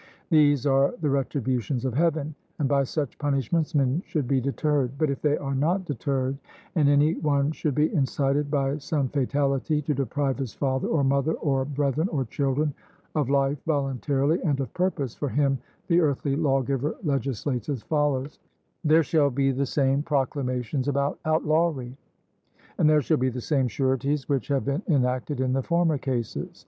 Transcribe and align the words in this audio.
These 0.31 0.65
are 0.65 0.95
the 0.99 1.11
retributions 1.11 1.85
of 1.85 1.93
Heaven, 1.93 2.33
and 2.57 2.67
by 2.67 2.85
such 2.85 3.19
punishments 3.19 3.75
men 3.75 4.01
should 4.03 4.27
be 4.27 4.41
deterred. 4.41 4.97
But 4.97 5.11
if 5.11 5.21
they 5.21 5.37
are 5.37 5.53
not 5.53 5.85
deterred, 5.85 6.39
and 6.73 6.89
any 6.89 7.13
one 7.13 7.51
should 7.51 7.75
be 7.75 7.93
incited 7.93 8.49
by 8.49 8.79
some 8.79 9.09
fatality 9.09 9.79
to 9.83 9.93
deprive 9.93 10.39
his 10.39 10.55
father, 10.55 10.87
or 10.87 11.03
mother, 11.03 11.33
or 11.33 11.65
brethren, 11.65 12.07
or 12.07 12.25
children, 12.25 12.73
of 13.13 13.29
life 13.29 13.59
voluntarily 13.67 14.41
and 14.41 14.59
of 14.59 14.73
purpose, 14.73 15.13
for 15.13 15.29
him 15.29 15.59
the 15.85 16.01
earthly 16.01 16.35
lawgiver 16.35 16.95
legislates 17.03 17.69
as 17.69 17.83
follows: 17.83 18.39
There 18.83 19.03
shall 19.03 19.29
be 19.29 19.51
the 19.51 19.67
same 19.67 20.01
proclamations 20.01 20.87
about 20.87 21.19
outlawry, 21.25 21.95
and 22.79 22.89
there 22.89 23.03
shall 23.03 23.17
be 23.17 23.29
the 23.29 23.39
same 23.39 23.67
sureties 23.67 24.27
which 24.27 24.47
have 24.47 24.65
been 24.65 24.81
enacted 24.87 25.39
in 25.39 25.53
the 25.53 25.61
former 25.61 25.99
cases. 25.99 26.59